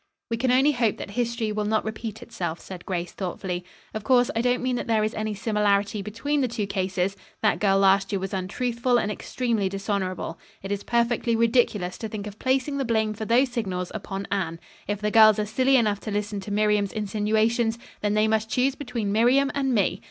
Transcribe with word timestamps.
"We 0.31 0.37
can 0.37 0.49
only 0.49 0.71
hope 0.71 0.97
that 0.97 1.11
history 1.11 1.51
will 1.51 1.63
not 1.65 1.85
repeat 1.85 2.23
itself," 2.23 2.59
said 2.59 2.87
Grace 2.87 3.11
thoughtfully. 3.11 3.63
"Of 3.93 4.03
course, 4.03 4.31
I 4.35 4.41
don't 4.41 4.63
mean 4.63 4.75
that 4.77 4.87
there 4.87 5.03
is 5.03 5.13
any 5.13 5.35
similarity 5.35 6.01
between 6.01 6.41
the 6.41 6.47
two 6.47 6.65
cases. 6.65 7.15
That 7.43 7.59
girl 7.59 7.77
last 7.77 8.11
year 8.11 8.17
was 8.17 8.33
untruthful 8.33 8.97
and 8.97 9.11
extremely 9.11 9.69
dishonorable. 9.69 10.39
It 10.63 10.71
is 10.71 10.83
perfectly 10.83 11.35
ridiculous 11.35 11.99
to 11.99 12.09
think 12.09 12.25
of 12.25 12.39
placing 12.39 12.79
the 12.79 12.83
blame 12.83 13.13
for 13.13 13.25
those 13.25 13.49
signals 13.49 13.91
upon 13.93 14.25
Anne. 14.31 14.59
If 14.87 15.01
the 15.01 15.11
girls 15.11 15.37
are 15.37 15.45
silly 15.45 15.75
enough 15.75 15.99
to 15.99 16.09
listen 16.09 16.39
to 16.39 16.51
Miriam's 16.51 16.93
insinuations, 16.93 17.77
then 18.01 18.15
they 18.15 18.27
must 18.27 18.49
choose 18.49 18.73
between 18.73 19.11
Miriam 19.11 19.51
and 19.53 19.71
me. 19.71 19.99